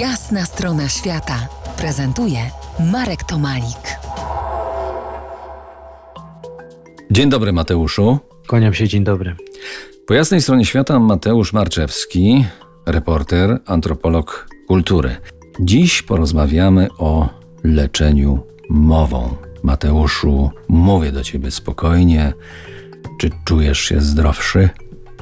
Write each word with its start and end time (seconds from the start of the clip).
Jasna 0.00 0.44
strona 0.44 0.88
świata 0.88 1.48
prezentuje 1.78 2.38
Marek 2.92 3.24
Tomalik. 3.24 3.98
Dzień 7.10 7.30
dobry, 7.30 7.52
Mateuszu. 7.52 8.18
Kłaniam 8.46 8.74
się, 8.74 8.88
dzień 8.88 9.04
dobry. 9.04 9.36
Po 10.06 10.14
jasnej 10.14 10.42
stronie 10.42 10.64
świata 10.64 10.98
Mateusz 10.98 11.52
Marczewski, 11.52 12.44
reporter, 12.86 13.58
antropolog 13.66 14.48
kultury. 14.68 15.16
Dziś 15.60 16.02
porozmawiamy 16.02 16.88
o 16.98 17.28
leczeniu 17.64 18.46
mową. 18.70 19.36
Mateuszu, 19.62 20.50
mówię 20.68 21.12
do 21.12 21.22
ciebie 21.22 21.50
spokojnie. 21.50 22.32
Czy 23.20 23.30
czujesz 23.44 23.78
się 23.78 24.00
zdrowszy? 24.00 24.68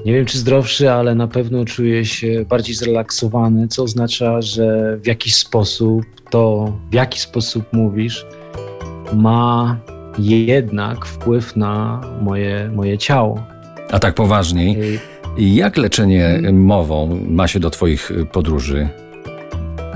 Nie 0.04 0.12
wiem, 0.12 0.26
czy 0.26 0.38
zdrowszy, 0.38 0.90
ale 0.92 1.14
na 1.14 1.28
pewno 1.28 1.64
czuję 1.64 2.04
się 2.04 2.44
bardziej 2.48 2.74
zrelaksowany, 2.74 3.68
co 3.68 3.82
oznacza, 3.82 4.42
że 4.42 4.96
w 4.96 5.06
jakiś 5.06 5.34
sposób 5.34 6.04
to, 6.30 6.72
w 6.90 6.94
jaki 6.94 7.20
sposób 7.20 7.64
mówisz, 7.72 8.26
ma 9.14 9.76
jednak 10.18 11.06
wpływ 11.06 11.56
na 11.56 12.00
moje, 12.22 12.70
moje 12.74 12.98
ciało. 12.98 13.42
A 13.90 13.98
tak 13.98 14.14
poważniej, 14.14 15.00
jak 15.38 15.76
leczenie 15.76 16.40
mową 16.52 17.20
ma 17.28 17.48
się 17.48 17.60
do 17.60 17.70
Twoich 17.70 18.12
podróży? 18.32 18.88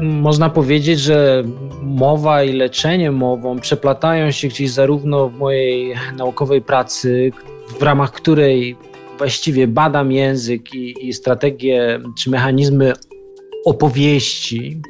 Można 0.02 0.50
powiedzieć, 0.50 1.00
że 1.00 1.44
mowa 1.82 2.42
i 2.42 2.52
leczenie 2.52 3.10
mową 3.10 3.58
przeplatają 3.58 4.30
się 4.30 4.48
gdzieś 4.48 4.70
zarówno 4.70 5.28
w 5.28 5.38
mojej 5.38 5.94
naukowej 6.16 6.62
pracy, 6.62 7.32
w 7.78 7.82
ramach 7.82 8.12
której 8.12 8.76
właściwie 9.18 9.66
badam 9.66 10.12
język 10.12 10.74
i, 10.74 11.08
i 11.08 11.12
strategie 11.12 12.00
czy 12.18 12.30
mechanizmy 12.30 12.92
opowieści, 13.64 14.80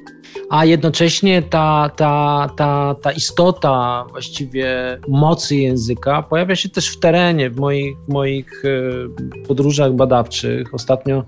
a 0.50 0.64
jednocześnie 0.64 1.42
ta, 1.42 1.90
ta, 1.96 2.46
ta, 2.56 2.96
ta 3.02 3.12
istota 3.12 4.06
właściwie 4.10 4.98
mocy 5.08 5.56
języka 5.56 6.22
pojawia 6.22 6.56
się 6.56 6.68
też 6.68 6.88
w 6.88 7.00
terenie, 7.00 7.50
w 7.50 7.56
moich, 7.56 7.96
moich 8.08 8.62
e, 8.64 9.46
podróżach 9.46 9.92
badawczych. 9.92 10.74
Ostatnio 10.74 11.24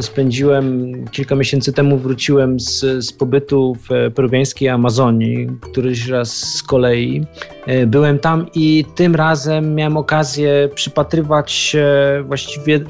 spędziłem, 0.00 0.92
kilka 1.10 1.34
miesięcy 1.34 1.72
temu 1.72 1.98
wróciłem 1.98 2.60
z, 2.60 2.80
z 3.04 3.12
pobytu 3.12 3.76
w 3.88 4.14
peruwiańskiej 4.14 4.68
Amazonii, 4.68 5.48
któryś 5.60 6.08
raz 6.08 6.36
z 6.36 6.62
kolei. 6.62 7.26
E, 7.66 7.86
byłem 7.86 8.18
tam 8.18 8.46
i 8.54 8.84
tym 8.94 9.14
razem 9.14 9.74
miałem 9.74 9.96
okazję 9.96 10.68
przypatrywać 10.74 11.52
się 11.52 11.86
właściwie 12.26 12.80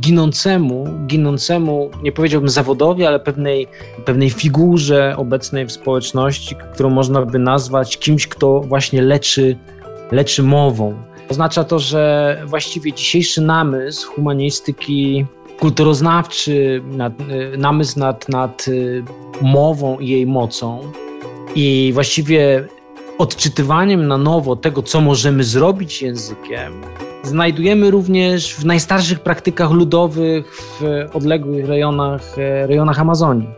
ginącemu, 0.00 0.86
ginącemu, 1.06 1.90
nie 2.02 2.12
powiedziałbym 2.12 2.50
zawodowi, 2.50 3.04
ale 3.04 3.20
pewnej, 3.20 3.66
pewnej 4.04 4.30
figurze 4.30 5.14
obecnej 5.16 5.66
w 5.66 5.72
społeczności, 5.72 6.56
którą 6.74 6.90
można 6.90 7.22
by 7.22 7.38
nazwać 7.38 7.98
kimś, 7.98 8.26
kto 8.26 8.60
właśnie 8.60 9.02
leczy, 9.02 9.56
leczy 10.12 10.42
mową. 10.42 10.94
Oznacza 11.30 11.64
to, 11.64 11.78
że 11.78 12.42
właściwie 12.46 12.92
dzisiejszy 12.92 13.40
namysł 13.40 14.12
humanistyki 14.12 15.26
kulturoznawczy, 15.60 16.82
nad, 16.86 17.12
y, 17.20 17.58
namysł 17.58 17.98
nad, 17.98 18.28
nad 18.28 18.66
mową 19.42 19.98
i 19.98 20.08
jej 20.08 20.26
mocą 20.26 20.80
i 21.54 21.90
właściwie 21.94 22.68
odczytywaniem 23.18 24.08
na 24.08 24.18
nowo 24.18 24.56
tego, 24.56 24.82
co 24.82 25.00
możemy 25.00 25.44
zrobić 25.44 26.02
językiem, 26.02 26.72
znajdujemy 27.22 27.90
również 27.90 28.54
w 28.54 28.64
najstarszych 28.64 29.20
praktykach 29.20 29.70
ludowych 29.70 30.46
w 30.80 31.06
odległych 31.12 31.66
rejonach, 31.66 32.38
e, 32.38 32.66
rejonach 32.66 33.00
Amazonii. 33.00 33.48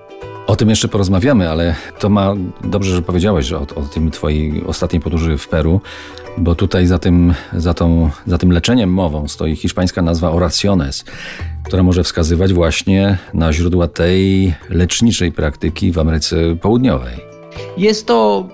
O 0.47 0.57
tym 0.57 0.71
jeszcze 0.71 0.89
porozmawiamy, 0.89 1.51
ale 1.51 1.75
to 1.99 2.09
ma 2.09 2.35
dobrze, 2.65 2.95
że 2.95 3.03
powiedziałeś 3.03 3.53
o, 3.53 3.61
o 3.61 3.83
tym 3.95 4.11
twojej 4.11 4.65
ostatniej 4.67 5.03
podróży 5.03 5.39
w 5.39 5.49
Peru, 5.49 5.81
bo 6.39 6.55
tutaj 6.55 6.87
za 6.87 6.99
tym, 6.99 7.35
za, 7.53 7.75
tą, 7.75 8.11
za 8.27 8.39
tym 8.39 8.53
leczeniem 8.53 8.93
mową 8.93 9.29
stoi 9.29 9.57
hiszpańska 9.57 10.03
nazwa 10.03 10.31
oraciones, 10.31 11.05
która 11.65 11.83
może 11.83 12.03
wskazywać 12.03 12.53
właśnie 12.53 13.19
na 13.35 13.53
źródła 13.53 13.89
tej 13.89 14.55
leczniczej 14.71 15.33
praktyki 15.33 15.93
w 15.93 15.99
Ameryce 15.99 16.37
Południowej. 16.61 17.30
Jest 17.77 18.07
to 18.07 18.49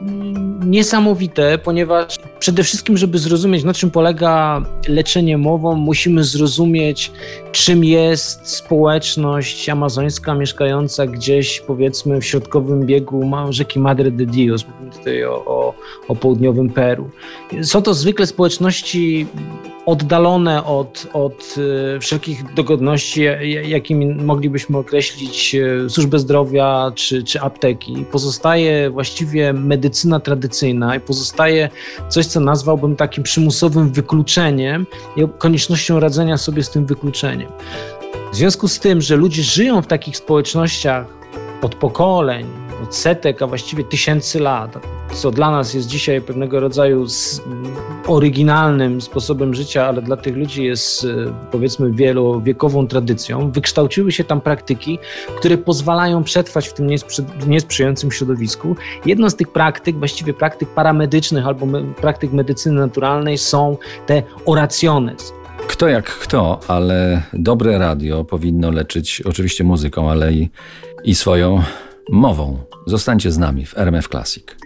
niesamowite, 0.67 1.59
ponieważ 1.59 2.17
przede 2.39 2.63
wszystkim, 2.63 2.97
żeby 2.97 3.19
zrozumieć, 3.19 3.65
na 3.65 3.75
czym 3.75 3.91
polega 3.91 4.63
leczenie 4.89 5.39
mową, 5.39 5.75
musimy 5.75 6.25
zrozumieć, 6.25 7.13
czym 7.53 7.85
jest 7.85 8.49
społeczność 8.49 9.69
amazońska 9.69 10.35
mieszkająca 10.35 11.07
gdzieś, 11.07 11.61
powiedzmy, 11.61 12.21
w 12.21 12.25
środkowym 12.25 12.87
biegu 12.87 13.31
rzeki 13.51 13.79
Madre 13.79 14.11
de 14.11 14.27
Dios. 14.27 14.65
Mówimy 14.69 14.93
tutaj 14.93 15.25
o, 15.25 15.45
o, 15.45 15.75
o 16.09 16.17
południowym 16.17 16.71
Peru. 16.71 17.11
Są 17.63 17.83
to 17.83 17.95
zwykle 17.95 18.27
społeczności 18.27 19.27
oddalone 19.87 20.65
od, 20.65 21.07
od 21.13 21.55
e, 21.97 22.01
wszelkich 22.01 22.55
dogodności, 22.55 23.23
jakimi 23.65 24.07
moglibyśmy 24.07 24.79
określić 24.79 25.55
e, 25.55 25.91
służbę 25.91 26.19
zdrowia 26.19 26.93
czy, 26.95 27.25
czy 27.25 27.41
apteki. 27.41 28.05
Pozostaje 28.11 28.91
właściwie 28.91 29.53
medycyna 29.53 30.21
tradycyjna 30.21 30.97
i 30.97 31.01
pozostaje 31.01 31.69
coś, 32.09 32.27
co 32.27 32.41
nazwałbym 32.41 32.97
takim 32.97 33.25
przymusowym 33.25 33.93
wykluczeniem 33.93 34.87
i 35.17 35.23
koniecznością 35.39 36.01
radzenia 36.01 36.37
sobie 36.37 36.63
z 36.63 36.71
tym 36.71 36.87
wykluczeniem. 36.87 37.53
W 38.33 38.37
związku 38.37 38.69
z 38.69 38.79
tym, 38.79 39.01
że 39.01 39.17
ludzie 39.17 39.43
żyją 39.43 39.83
w 39.83 39.87
takich 39.87 40.17
społecznościach 40.17 41.07
od 41.63 41.75
pokoleń, 41.75 42.47
od 42.83 42.95
setek, 42.95 43.43
a 43.43 43.47
właściwie 43.47 43.85
tysięcy 43.85 44.41
lat, 44.41 44.79
co 45.15 45.31
dla 45.31 45.51
nas 45.51 45.75
jest 45.75 45.89
dzisiaj 45.89 46.21
pewnego 46.21 46.61
rodzaju 46.61 47.07
oryginalnym 48.07 49.01
sposobem 49.01 49.55
życia, 49.55 49.87
ale 49.87 50.03
dla 50.03 50.17
tych 50.17 50.37
ludzi 50.37 50.65
jest 50.65 51.05
e, 51.05 51.09
powiedzmy 51.51 51.93
wielowiekową 51.93 52.87
tradycją, 52.87 53.51
wykształciły 53.51 54.13
się 54.13 54.25
tam 54.25 54.41
praktyki, 54.41 54.99
które 55.37 55.59
pozwalają 55.59 56.25
przetrwać 56.25 56.69
w 56.69 56.73
tym 56.73 56.87
niesprzyjającym 57.47 58.13
środowisku. 58.13 58.77
Jedną 59.07 59.31
z 59.31 59.37
tych 59.37 59.53
praktyk, 59.53 59.99
właściwie 59.99 60.35
praktyk 60.35 60.69
paramedycznych 60.69 61.47
albo 61.47 61.67
praktyk 62.01 62.33
medycyny 62.33 62.81
naturalnej 62.81 63.39
są 63.39 63.77
te 64.07 64.23
oraciones. 64.47 65.33
Kto 65.69 65.89
jak 65.89 66.05
kto, 66.05 66.61
ale 66.69 67.23
dobre 67.33 67.79
radio 67.79 68.25
powinno 68.25 68.71
leczyć 68.71 69.23
oczywiście 69.25 69.65
muzyką, 69.65 70.11
ale 70.11 70.33
i, 70.33 70.51
i 71.05 71.15
swoją 71.15 71.63
mową. 72.11 72.59
Zostańcie 72.87 73.33
z 73.33 73.39
nami 73.39 73.67
w 73.67 73.79
RMF 73.79 74.09
Classic. 74.09 74.66